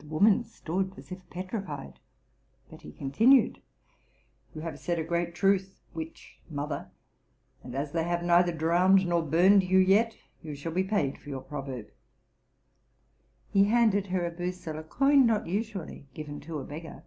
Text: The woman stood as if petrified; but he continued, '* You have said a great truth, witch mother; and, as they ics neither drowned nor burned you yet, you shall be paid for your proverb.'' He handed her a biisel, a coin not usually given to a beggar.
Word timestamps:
The 0.00 0.06
woman 0.06 0.42
stood 0.42 0.94
as 0.96 1.12
if 1.12 1.20
petrified; 1.30 2.00
but 2.68 2.82
he 2.82 2.90
continued, 2.90 3.62
'* 4.04 4.52
You 4.52 4.62
have 4.62 4.80
said 4.80 4.98
a 4.98 5.04
great 5.04 5.32
truth, 5.32 5.80
witch 5.94 6.40
mother; 6.50 6.90
and, 7.62 7.72
as 7.72 7.92
they 7.92 8.02
ics 8.02 8.24
neither 8.24 8.50
drowned 8.50 9.06
nor 9.06 9.22
burned 9.22 9.62
you 9.62 9.78
yet, 9.78 10.16
you 10.42 10.56
shall 10.56 10.72
be 10.72 10.82
paid 10.82 11.18
for 11.18 11.28
your 11.28 11.40
proverb.'' 11.42 11.92
He 13.52 13.66
handed 13.66 14.08
her 14.08 14.26
a 14.26 14.32
biisel, 14.32 14.76
a 14.76 14.82
coin 14.82 15.24
not 15.24 15.46
usually 15.46 16.08
given 16.14 16.40
to 16.40 16.58
a 16.58 16.64
beggar. 16.64 17.04